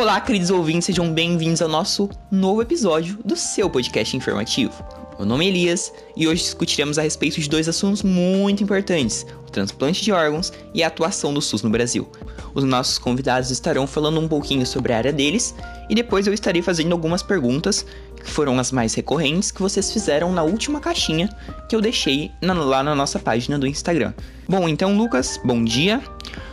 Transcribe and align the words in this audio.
Olá, 0.00 0.18
queridos 0.18 0.48
ouvintes, 0.48 0.86
sejam 0.86 1.12
bem-vindos 1.12 1.60
ao 1.60 1.68
nosso 1.68 2.08
novo 2.30 2.62
episódio 2.62 3.18
do 3.22 3.36
seu 3.36 3.68
podcast 3.68 4.16
informativo. 4.16 4.72
Meu 5.18 5.26
nome 5.26 5.44
é 5.44 5.48
Elias 5.48 5.92
e 6.16 6.26
hoje 6.26 6.42
discutiremos 6.42 6.98
a 6.98 7.02
respeito 7.02 7.38
de 7.38 7.46
dois 7.50 7.68
assuntos 7.68 8.02
muito 8.02 8.62
importantes: 8.64 9.26
o 9.46 9.50
transplante 9.50 10.02
de 10.02 10.10
órgãos 10.10 10.54
e 10.72 10.82
a 10.82 10.86
atuação 10.86 11.34
do 11.34 11.42
SUS 11.42 11.62
no 11.62 11.68
Brasil. 11.68 12.10
Os 12.54 12.64
nossos 12.64 12.96
convidados 12.96 13.50
estarão 13.50 13.86
falando 13.86 14.18
um 14.18 14.26
pouquinho 14.26 14.64
sobre 14.64 14.94
a 14.94 14.96
área 14.96 15.12
deles 15.12 15.54
e 15.90 15.94
depois 15.94 16.26
eu 16.26 16.32
estarei 16.32 16.62
fazendo 16.62 16.92
algumas 16.92 17.22
perguntas 17.22 17.84
que 18.16 18.30
foram 18.30 18.58
as 18.58 18.72
mais 18.72 18.94
recorrentes 18.94 19.50
que 19.50 19.60
vocês 19.60 19.92
fizeram 19.92 20.32
na 20.32 20.42
última 20.42 20.80
caixinha 20.80 21.28
que 21.68 21.76
eu 21.76 21.80
deixei 21.82 22.30
na, 22.40 22.54
lá 22.54 22.82
na 22.82 22.94
nossa 22.94 23.18
página 23.18 23.58
do 23.58 23.66
Instagram. 23.66 24.14
Bom, 24.48 24.66
então, 24.66 24.96
Lucas, 24.96 25.38
bom 25.44 25.62
dia. 25.62 26.02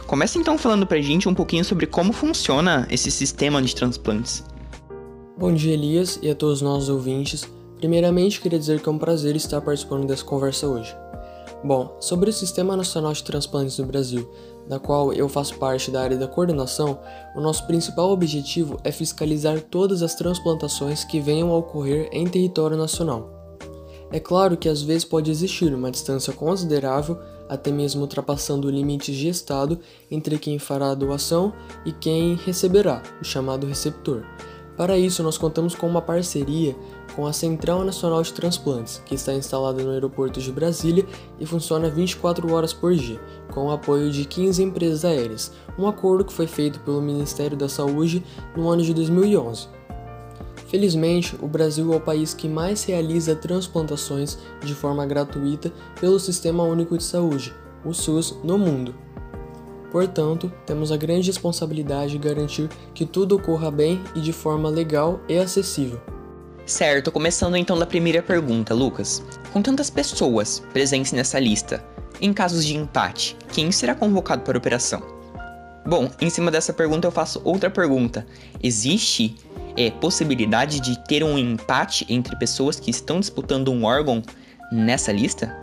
Começa 0.08 0.40
então 0.40 0.58
falando 0.58 0.88
pra 0.88 1.02
gente 1.02 1.28
um 1.28 1.34
pouquinho 1.34 1.66
sobre 1.66 1.86
como 1.86 2.14
funciona 2.14 2.88
esse 2.90 3.12
sistema 3.12 3.62
de 3.62 3.76
transplantes. 3.76 4.42
Bom 5.38 5.54
dia, 5.54 5.74
Elias, 5.74 6.18
e 6.22 6.30
a 6.30 6.34
todos 6.34 6.62
nós 6.62 6.88
ouvintes. 6.88 7.46
Primeiramente, 7.78 8.40
queria 8.40 8.58
dizer 8.58 8.80
que 8.80 8.88
é 8.88 8.92
um 8.92 8.98
prazer 8.98 9.36
estar 9.36 9.60
participando 9.60 10.08
dessa 10.08 10.24
conversa 10.24 10.66
hoje. 10.66 10.96
Bom, 11.62 11.98
sobre 12.00 12.30
o 12.30 12.34
Sistema 12.34 12.78
Nacional 12.78 13.12
de 13.12 13.22
Transplantes 13.22 13.76
do 13.76 13.84
Brasil, 13.84 14.32
da 14.66 14.80
qual 14.80 15.12
eu 15.12 15.28
faço 15.28 15.56
parte 15.56 15.92
da 15.92 16.02
área 16.02 16.16
da 16.16 16.28
coordenação, 16.28 16.98
o 17.36 17.42
nosso 17.42 17.68
principal 17.68 18.10
objetivo 18.10 18.80
é 18.86 18.94
fiscalizar 18.94 19.60
todas 19.60 20.02
as 20.02 20.16
transplantações 20.16 21.04
que 21.04 21.20
venham 21.20 21.52
a 21.52 21.58
ocorrer 21.58 22.08
em 22.14 22.26
território 22.26 22.78
nacional. 22.78 23.30
É 24.10 24.22
claro 24.22 24.56
que 24.56 24.70
às 24.70 24.82
vezes 24.82 25.04
pode 25.04 25.30
existir 25.30 25.74
uma 25.74 25.92
distância 25.92 26.32
considerável 26.32 27.20
até 27.50 27.72
mesmo 27.72 28.02
ultrapassando 28.02 28.70
limites 28.70 29.16
de 29.16 29.28
estado 29.28 29.80
entre 30.10 30.38
quem 30.38 30.60
fará 30.60 30.92
a 30.92 30.96
doação 30.96 31.54
e 31.86 31.92
quem 31.92 32.36
receberá, 32.36 33.02
o 33.22 33.26
chamado 33.26 33.68
receptor. 33.68 34.24
Para 34.78 34.96
isso, 34.96 35.24
nós 35.24 35.40
contamos 35.40 35.74
com 35.74 35.88
uma 35.88 36.02
parceria 36.04 36.76
com 37.16 37.26
a 37.26 37.34
Central 37.34 37.84
Nacional 37.84 38.22
de 38.22 38.32
Transplantes, 38.32 39.02
que 39.04 39.16
está 39.16 39.34
instalada 39.34 39.82
no 39.82 39.90
aeroporto 39.90 40.40
de 40.40 40.52
Brasília 40.52 41.04
e 41.40 41.48
funciona 41.48 41.90
24 41.90 42.54
horas 42.54 42.74
por 42.74 42.94
dia, 42.94 43.20
com 43.52 43.66
o 43.66 43.72
apoio 43.72 44.12
de 44.12 44.24
15 44.24 44.62
empresas 44.62 45.04
aéreas, 45.04 45.52
um 45.80 45.88
acordo 45.88 46.24
que 46.24 46.32
foi 46.32 46.46
feito 46.46 46.80
pelo 46.82 47.02
Ministério 47.02 47.58
da 47.58 47.68
Saúde 47.68 48.24
no 48.56 48.70
ano 48.70 48.84
de 48.84 48.94
2011. 48.94 49.77
Felizmente, 50.68 51.36
o 51.42 51.48
Brasil 51.48 51.94
é 51.94 51.96
o 51.96 52.02
país 52.02 52.34
que 52.34 52.48
mais 52.48 52.84
realiza 52.84 53.36
transplantações 53.36 54.38
de 54.62 54.76
forma 54.76 55.06
gratuita 55.06 55.72
pelo 56.00 56.20
Sistema 56.20 56.64
Único 56.64 56.98
de 56.98 57.04
Saúde, 57.04 57.54
o 57.86 57.94
SUS, 57.94 58.38
no 58.44 58.58
mundo. 58.58 58.94
Portanto, 59.92 60.52
temos 60.66 60.92
a 60.92 60.98
grande 60.98 61.28
responsabilidade 61.28 62.12
de 62.12 62.18
garantir 62.18 62.70
que 62.94 63.06
tudo 63.06 63.38
ocorra 63.38 63.72
bem 63.72 64.02
e 64.14 64.20
de 64.20 64.34
forma 64.34 64.70
legal 64.70 65.22
e 65.30 65.38
acessível. 65.38 66.02
Certo, 66.66 67.14
começando 67.14 67.56
então 67.56 67.80
da 67.80 67.86
primeira 67.86 68.22
pergunta, 68.22 68.74
Lucas. 68.74 69.24
Com 69.54 69.62
tantas 69.62 69.90
pessoas 69.90 70.62
presentes 70.74 71.14
nessa 71.14 71.40
lista, 71.40 71.82
em 72.20 72.34
casos 72.34 72.66
de 72.66 72.76
empate, 72.76 73.38
quem 73.54 73.72
será 73.72 73.96
convocado 73.96 74.42
para 74.42 74.58
a 74.58 74.60
operação? 74.60 75.02
Bom, 75.86 76.12
em 76.20 76.30
cima 76.30 76.52
dessa 76.52 76.74
pergunta 76.74 77.08
eu 77.08 77.12
faço 77.12 77.42
outra 77.46 77.70
pergunta. 77.70 78.28
Existe 78.62 79.38
é, 79.78 79.92
possibilidade 79.92 80.80
de 80.80 80.98
ter 81.08 81.24
um 81.24 81.38
empate 81.38 82.06
entre 82.10 82.36
pessoas 82.38 82.80
que 82.80 82.90
estão 82.90 83.20
disputando 83.20 83.72
um 83.72 83.86
órgão 83.86 84.22
nessa 84.72 85.12
lista? 85.12 85.56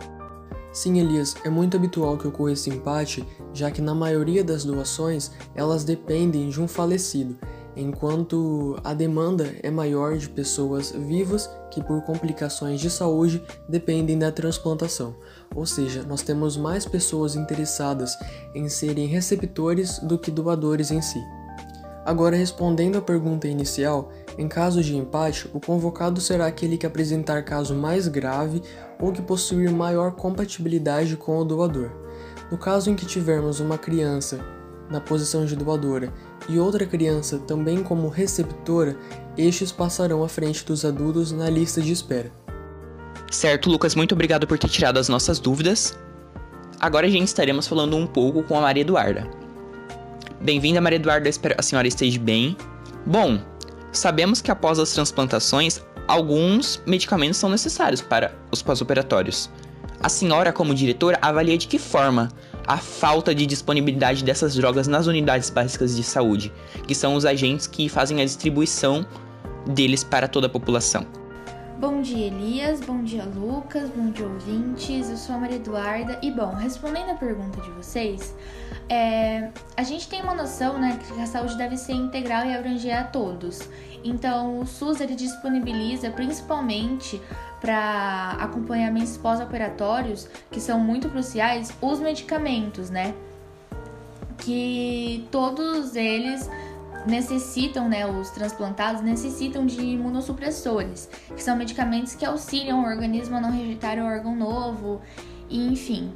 Sim, 0.71 0.99
Elias, 0.99 1.35
é 1.45 1.49
muito 1.49 1.77
habitual 1.77 2.17
que 2.17 2.27
ocorra 2.27 2.51
esse 2.51 2.69
empate, 2.69 3.25
já 3.53 3.71
que 3.71 3.81
na 3.81 3.95
maioria 3.95 4.43
das 4.43 4.65
doações 4.65 5.31
elas 5.53 5.83
dependem 5.85 6.49
de 6.49 6.61
um 6.61 6.67
falecido, 6.67 7.37
enquanto 7.77 8.77
a 8.83 8.93
demanda 8.93 9.55
é 9.63 9.71
maior 9.71 10.17
de 10.17 10.27
pessoas 10.27 10.91
vivas 10.91 11.49
que, 11.71 11.81
por 11.81 12.01
complicações 12.01 12.81
de 12.81 12.89
saúde, 12.89 13.41
dependem 13.69 14.19
da 14.19 14.31
transplantação. 14.31 15.15
Ou 15.55 15.65
seja, 15.65 16.03
nós 16.03 16.21
temos 16.21 16.57
mais 16.57 16.85
pessoas 16.85 17.35
interessadas 17.35 18.17
em 18.53 18.67
serem 18.67 19.07
receptores 19.07 19.99
do 19.99 20.17
que 20.17 20.29
doadores 20.29 20.91
em 20.91 21.01
si. 21.01 21.21
Agora, 22.05 22.35
respondendo 22.35 22.99
à 22.99 23.01
pergunta 23.01 23.47
inicial, 23.47 24.11
em 24.37 24.47
caso 24.47 24.83
de 24.83 24.95
empate, 24.95 25.49
o 25.51 25.59
convocado 25.59 26.21
será 26.21 26.45
aquele 26.45 26.77
que 26.77 26.85
apresentar 26.85 27.43
caso 27.43 27.73
mais 27.73 28.07
grave 28.07 28.61
ou 29.01 29.11
que 29.11 29.23
possuir 29.23 29.71
maior 29.71 30.11
compatibilidade 30.11 31.17
com 31.17 31.39
o 31.39 31.43
doador. 31.43 31.89
No 32.51 32.59
caso 32.59 32.91
em 32.91 32.95
que 32.95 33.07
tivermos 33.07 33.59
uma 33.59 33.75
criança 33.75 34.39
na 34.87 35.01
posição 35.01 35.47
de 35.47 35.55
doadora 35.55 36.13
e 36.47 36.59
outra 36.59 36.85
criança 36.85 37.39
também 37.39 37.81
como 37.81 38.07
receptora, 38.07 38.95
estes 39.35 39.71
passarão 39.71 40.23
à 40.23 40.29
frente 40.29 40.63
dos 40.63 40.85
adultos 40.85 41.31
na 41.31 41.49
lista 41.49 41.81
de 41.81 41.91
espera. 41.91 42.31
Certo, 43.31 43.67
Lucas, 43.67 43.95
muito 43.95 44.13
obrigado 44.13 44.45
por 44.45 44.59
ter 44.59 44.69
tirado 44.69 44.99
as 44.99 45.09
nossas 45.09 45.39
dúvidas. 45.39 45.97
Agora 46.79 47.07
a 47.07 47.09
gente 47.09 47.29
estaremos 47.29 47.67
falando 47.67 47.97
um 47.97 48.05
pouco 48.05 48.43
com 48.43 48.55
a 48.55 48.61
Maria 48.61 48.81
Eduarda. 48.81 49.44
Bem-vinda, 50.45 50.79
Maria 50.79 50.97
Eduarda, 50.97 51.27
espero 51.27 51.55
que 51.55 51.59
a 51.59 51.63
senhora 51.63 51.87
esteja 51.87 52.19
bem. 52.19 52.55
Bom, 53.03 53.39
sabemos 53.91 54.43
que 54.43 54.51
após 54.51 54.77
as 54.77 54.93
transplantações, 54.93 55.81
alguns 56.07 56.79
medicamentos 56.85 57.37
são 57.37 57.49
necessários 57.49 57.99
para 57.99 58.31
os 58.51 58.61
pós-operatórios. 58.61 59.49
A 59.99 60.07
senhora, 60.07 60.53
como 60.53 60.75
diretora, 60.75 61.17
avalia 61.19 61.57
de 61.57 61.65
que 61.67 61.79
forma 61.79 62.29
a 62.67 62.77
falta 62.77 63.33
de 63.33 63.43
disponibilidade 63.47 64.23
dessas 64.23 64.53
drogas 64.53 64.87
nas 64.87 65.07
unidades 65.07 65.49
básicas 65.49 65.95
de 65.95 66.03
saúde, 66.03 66.53
que 66.87 66.93
são 66.93 67.15
os 67.15 67.25
agentes 67.25 67.65
que 67.65 67.89
fazem 67.89 68.21
a 68.21 68.23
distribuição 68.23 69.03
deles 69.65 70.03
para 70.03 70.27
toda 70.27 70.45
a 70.45 70.49
população. 70.49 71.07
Bom 71.87 72.01
dia, 72.01 72.25
Elias. 72.25 72.81
Bom 72.81 73.03
dia, 73.03 73.23
Lucas. 73.25 73.91
Bom 73.91 74.09
dia, 74.09 74.25
ouvintes. 74.25 75.07
Eu 75.07 75.17
sou 75.17 75.35
a 75.35 75.37
Maria 75.37 75.57
Eduarda. 75.57 76.17
E, 76.19 76.31
bom, 76.31 76.51
respondendo 76.55 77.11
a 77.11 77.13
pergunta 77.13 77.61
de 77.61 77.69
vocês, 77.69 78.33
é, 78.89 79.51
a 79.77 79.83
gente 79.83 80.09
tem 80.09 80.23
uma 80.23 80.33
noção, 80.33 80.79
né, 80.79 80.97
que 80.97 81.21
a 81.21 81.27
saúde 81.27 81.55
deve 81.55 81.77
ser 81.77 81.93
integral 81.93 82.43
e 82.43 82.55
abranger 82.55 82.99
a 82.99 83.03
todos. 83.03 83.69
Então, 84.03 84.61
o 84.61 84.65
SUS 84.65 84.99
ele 84.99 85.13
disponibiliza 85.13 86.09
principalmente 86.09 87.21
para 87.61 88.31
acompanhamentos 88.39 89.15
pós-operatórios, 89.17 90.27
que 90.49 90.59
são 90.59 90.79
muito 90.79 91.07
cruciais, 91.07 91.71
os 91.79 91.99
medicamentos, 91.99 92.89
né? 92.89 93.13
Que 94.39 95.27
todos 95.29 95.95
eles 95.95 96.49
necessitam, 97.05 97.87
né, 97.87 98.05
os 98.05 98.29
transplantados 98.29 99.01
necessitam 99.01 99.65
de 99.65 99.81
imunossupressores, 99.81 101.09
que 101.35 101.41
são 101.41 101.55
medicamentos 101.55 102.15
que 102.15 102.25
auxiliam 102.25 102.81
o 102.81 102.85
organismo 102.85 103.37
a 103.37 103.41
não 103.41 103.51
rejeitar 103.51 103.97
o 103.97 104.05
órgão 104.05 104.35
novo, 104.35 105.01
e 105.49 105.67
enfim. 105.67 106.13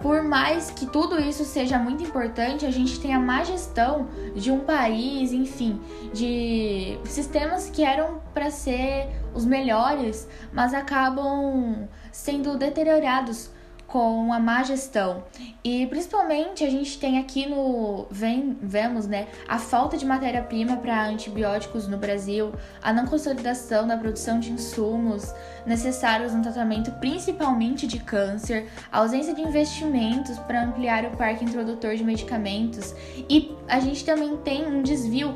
Por 0.00 0.22
mais 0.22 0.70
que 0.70 0.86
tudo 0.86 1.18
isso 1.18 1.44
seja 1.44 1.78
muito 1.78 2.02
importante, 2.02 2.66
a 2.66 2.70
gente 2.70 3.00
tem 3.00 3.14
a 3.14 3.18
má 3.18 3.42
gestão 3.42 4.06
de 4.34 4.50
um 4.50 4.60
país, 4.60 5.32
enfim, 5.32 5.80
de 6.12 6.98
sistemas 7.04 7.70
que 7.70 7.82
eram 7.82 8.20
para 8.34 8.50
ser 8.50 9.08
os 9.34 9.44
melhores, 9.44 10.28
mas 10.52 10.74
acabam 10.74 11.88
sendo 12.12 12.56
deteriorados 12.56 13.50
com 13.96 14.30
a 14.30 14.38
má 14.38 14.62
gestão. 14.62 15.24
E 15.64 15.86
principalmente 15.86 16.62
a 16.62 16.68
gente 16.68 16.98
tem 16.98 17.18
aqui 17.18 17.46
no 17.46 18.04
vem, 18.10 18.54
vemos, 18.60 19.06
né, 19.06 19.26
a 19.48 19.58
falta 19.58 19.96
de 19.96 20.04
matéria-prima 20.04 20.76
para 20.76 21.06
antibióticos 21.06 21.88
no 21.88 21.96
Brasil, 21.96 22.52
a 22.82 22.92
não 22.92 23.06
consolidação 23.06 23.86
da 23.86 23.96
produção 23.96 24.38
de 24.38 24.52
insumos 24.52 25.32
necessários 25.64 26.34
no 26.34 26.42
tratamento 26.42 26.90
principalmente 27.00 27.86
de 27.86 27.98
câncer, 27.98 28.68
a 28.92 28.98
ausência 28.98 29.34
de 29.34 29.40
investimentos 29.40 30.38
para 30.40 30.62
ampliar 30.62 31.06
o 31.06 31.16
parque 31.16 31.46
introdutor 31.46 31.96
de 31.96 32.04
medicamentos 32.04 32.94
e 33.30 33.56
a 33.66 33.80
gente 33.80 34.04
também 34.04 34.36
tem 34.36 34.66
um 34.66 34.82
desvio 34.82 35.34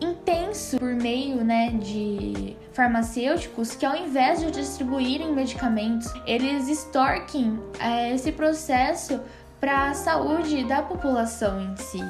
intenso 0.00 0.78
por 0.78 0.94
meio 0.94 1.44
né, 1.44 1.70
de 1.70 2.56
farmacêuticos 2.72 3.74
que, 3.74 3.84
ao 3.84 3.96
invés 3.96 4.40
de 4.40 4.50
distribuírem 4.50 5.32
medicamentos, 5.32 6.12
eles 6.26 6.68
extorquem 6.68 7.58
é, 7.78 8.14
esse 8.14 8.32
processo 8.32 9.20
para 9.60 9.90
a 9.90 9.94
saúde 9.94 10.64
da 10.64 10.82
população 10.82 11.60
em 11.60 11.76
si. 11.76 12.02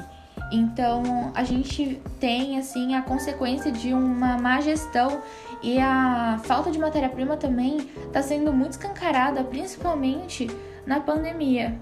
Então, 0.51 1.31
a 1.33 1.43
gente 1.43 2.01
tem 2.19 2.59
assim 2.59 2.95
a 2.95 3.01
consequência 3.01 3.71
de 3.71 3.93
uma 3.93 4.37
má 4.37 4.59
gestão 4.59 5.21
e 5.63 5.79
a 5.79 6.39
falta 6.43 6.71
de 6.71 6.79
matéria-prima 6.79 7.37
também 7.37 7.89
está 8.07 8.21
sendo 8.21 8.51
muito 8.51 8.71
escancarada, 8.71 9.43
principalmente 9.43 10.49
na 10.85 10.99
pandemia. 10.99 11.79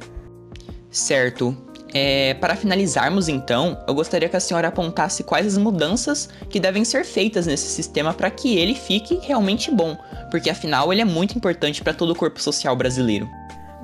Certo. 0.91 1.68
É, 1.93 2.35
para 2.35 2.55
finalizarmos, 2.55 3.27
então, 3.27 3.83
eu 3.87 3.95
gostaria 3.95 4.29
que 4.29 4.35
a 4.35 4.39
senhora 4.39 4.67
apontasse 4.67 5.23
quais 5.23 5.47
as 5.47 5.57
mudanças 5.57 6.29
que 6.49 6.59
devem 6.59 6.85
ser 6.85 7.03
feitas 7.03 7.47
nesse 7.47 7.67
sistema 7.67 8.13
para 8.13 8.29
que 8.29 8.57
ele 8.57 8.75
fique 8.75 9.19
realmente 9.23 9.71
bom, 9.71 9.97
porque 10.29 10.49
afinal 10.49 10.91
ele 10.93 11.01
é 11.01 11.05
muito 11.05 11.35
importante 11.35 11.83
para 11.83 11.93
todo 11.93 12.11
o 12.11 12.15
corpo 12.15 12.41
social 12.41 12.75
brasileiro. 12.75 13.27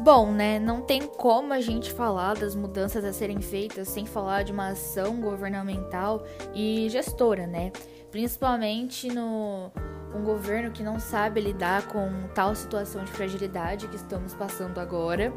Bom, 0.03 0.31
né, 0.31 0.59
não 0.59 0.81
tem 0.81 1.01
como 1.01 1.51
a 1.51 1.59
gente 1.59 1.91
falar 1.91 2.35
das 2.35 2.55
mudanças 2.55 3.03
a 3.03 3.11
serem 3.11 3.41
feitas 3.41 3.87
sem 3.87 4.05
falar 4.05 4.43
de 4.43 4.51
uma 4.51 4.67
ação 4.67 5.19
governamental 5.19 6.23
e 6.53 6.87
gestora, 6.89 7.47
né? 7.47 7.71
Principalmente 8.11 9.07
no 9.07 9.71
um 10.15 10.23
governo 10.23 10.71
que 10.71 10.83
não 10.83 10.99
sabe 10.99 11.41
lidar 11.41 11.87
com 11.87 12.07
tal 12.33 12.55
situação 12.55 13.03
de 13.03 13.11
fragilidade 13.11 13.87
que 13.87 13.95
estamos 13.95 14.33
passando 14.33 14.79
agora. 14.79 15.33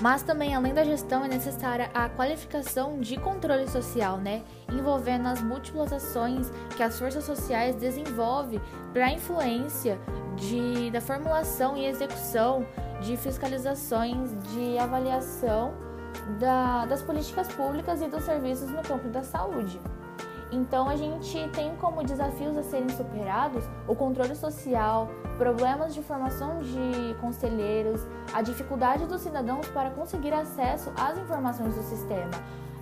Mas 0.00 0.22
também, 0.22 0.54
além 0.54 0.72
da 0.72 0.84
gestão, 0.84 1.24
é 1.24 1.28
necessária 1.28 1.90
a 1.92 2.08
qualificação 2.08 3.00
de 3.00 3.16
controle 3.16 3.68
social, 3.68 4.18
né? 4.18 4.42
Envolvendo 4.72 5.26
as 5.26 5.42
múltiplas 5.42 5.92
ações 5.92 6.52
que 6.76 6.82
as 6.82 6.98
forças 6.98 7.24
sociais 7.24 7.74
desenvolvem 7.74 8.60
para 8.92 9.06
a 9.06 9.12
influência 9.12 9.98
de, 10.36 10.90
da 10.90 11.00
formulação 11.00 11.76
e 11.76 11.86
execução 11.86 12.64
de 13.00 13.16
fiscalizações 13.16 14.30
de 14.52 14.78
avaliação 14.78 15.74
da, 16.38 16.86
das 16.86 17.02
políticas 17.02 17.48
públicas 17.48 18.00
e 18.00 18.06
dos 18.06 18.22
serviços 18.24 18.70
no 18.70 18.82
campo 18.82 19.08
da 19.08 19.24
saúde. 19.24 19.80
Então 20.50 20.88
a 20.88 20.96
gente 20.96 21.48
tem 21.50 21.76
como 21.76 22.02
desafios 22.02 22.56
a 22.56 22.62
serem 22.62 22.88
superados 22.88 23.64
o 23.86 23.94
controle 23.94 24.34
social, 24.34 25.08
problemas 25.36 25.94
de 25.94 26.02
formação 26.02 26.60
de 26.60 27.14
conselheiros, 27.20 28.00
a 28.32 28.40
dificuldade 28.40 29.06
dos 29.06 29.20
cidadãos 29.20 29.68
para 29.68 29.90
conseguir 29.90 30.32
acesso 30.32 30.90
às 30.96 31.18
informações 31.18 31.74
do 31.74 31.82
sistema. 31.82 32.30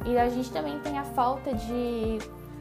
E 0.05 0.17
a 0.17 0.29
gente 0.29 0.51
também 0.53 0.79
tem 0.81 0.99
a 0.99 1.05
falta 1.05 1.53
de 1.53 2.19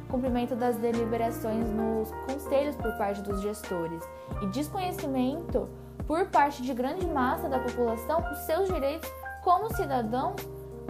cumprimento 0.10 0.56
das 0.56 0.78
deliberações 0.78 1.70
nos 1.70 2.12
conselhos 2.26 2.76
por 2.76 2.92
parte 2.98 3.22
dos 3.22 3.42
gestores 3.42 4.04
e 4.42 4.48
desconhecimento 4.48 5.68
por 6.08 6.26
parte 6.28 6.62
de 6.62 6.74
grande 6.74 7.06
massa 7.06 7.50
da 7.50 7.60
população 7.60 8.24
os 8.32 8.38
seus 8.40 8.68
direitos 8.68 9.10
como 9.44 9.74
cidadãos 9.76 10.36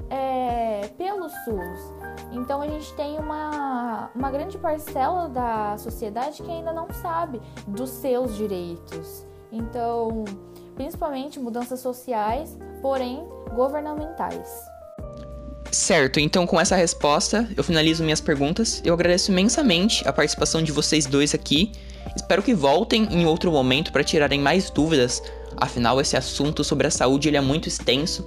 é, 0.09 0.87
pelo 0.97 1.29
SUS. 1.29 2.04
Então 2.31 2.61
a 2.61 2.67
gente 2.67 2.93
tem 2.93 3.17
uma, 3.17 4.09
uma 4.15 4.31
grande 4.31 4.57
parcela 4.57 5.27
da 5.29 5.77
sociedade 5.77 6.41
que 6.41 6.51
ainda 6.51 6.73
não 6.73 6.87
sabe 7.01 7.41
dos 7.67 7.89
seus 7.89 8.35
direitos. 8.35 9.25
Então, 9.51 10.25
principalmente 10.75 11.39
mudanças 11.39 11.79
sociais, 11.79 12.57
porém 12.81 13.23
governamentais. 13.53 14.49
Certo, 15.71 16.19
então 16.19 16.47
com 16.47 16.59
essa 16.59 16.75
resposta 16.75 17.49
eu 17.57 17.63
finalizo 17.63 18.03
minhas 18.03 18.21
perguntas. 18.21 18.81
Eu 18.85 18.93
agradeço 18.93 19.31
imensamente 19.31 20.07
a 20.07 20.13
participação 20.13 20.63
de 20.63 20.71
vocês 20.71 21.05
dois 21.05 21.33
aqui. 21.33 21.71
Espero 22.15 22.41
que 22.41 22.53
voltem 22.53 23.03
em 23.11 23.25
outro 23.25 23.51
momento 23.51 23.91
para 23.91 24.03
tirarem 24.03 24.39
mais 24.39 24.69
dúvidas. 24.69 25.21
Afinal, 25.57 25.99
esse 26.01 26.15
assunto 26.17 26.63
sobre 26.63 26.87
a 26.87 26.91
saúde 26.91 27.27
ele 27.27 27.37
é 27.37 27.41
muito 27.41 27.67
extenso 27.67 28.25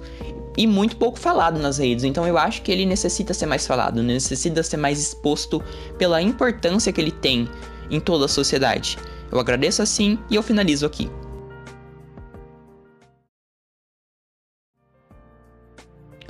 e 0.57 0.67
muito 0.67 0.97
pouco 0.97 1.19
falado 1.19 1.59
nas 1.59 1.77
redes. 1.77 2.03
Então 2.03 2.27
eu 2.27 2.37
acho 2.37 2.61
que 2.61 2.71
ele 2.71 2.85
necessita 2.85 3.33
ser 3.33 3.45
mais 3.45 3.65
falado, 3.65 4.03
necessita 4.03 4.63
ser 4.63 4.77
mais 4.77 4.99
exposto 4.99 5.63
pela 5.97 6.21
importância 6.21 6.91
que 6.91 6.99
ele 6.99 7.11
tem 7.11 7.47
em 7.89 7.99
toda 7.99 8.25
a 8.25 8.27
sociedade. 8.27 8.97
Eu 9.31 9.39
agradeço 9.39 9.81
assim 9.81 10.17
e 10.29 10.35
eu 10.35 10.43
finalizo 10.43 10.85
aqui. 10.85 11.09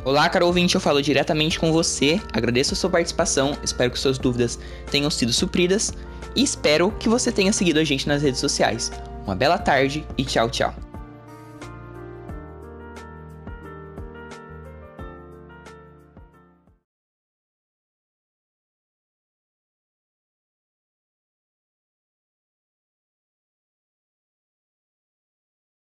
Olá, 0.06 0.28
caro 0.30 0.48
ouvinte, 0.48 0.76
eu 0.76 0.82
falo 0.82 1.02
diretamente 1.02 1.60
com 1.60 1.72
você. 1.72 2.22
Agradeço 2.34 2.74
a 2.74 2.78
sua 2.78 2.90
participação, 2.90 3.56
espero 3.62 3.92
que 3.92 4.00
suas 4.00 4.18
dúvidas 4.18 4.58
tenham 4.90 5.10
sido 5.10 5.32
supridas 5.34 5.94
e 6.36 6.44
espero 6.44 6.92
que 7.00 7.10
você 7.10 7.32
tenha 7.32 7.54
seguido 7.54 7.80
a 7.80 7.84
gente 7.84 8.08
nas 8.08 8.22
redes 8.22 8.40
sociais. 8.40 8.92
Uma 9.26 9.36
bela 9.36 9.58
tarde 9.58 10.06
e 10.18 10.24
tchau, 10.24 10.50
tchau. 10.50 10.89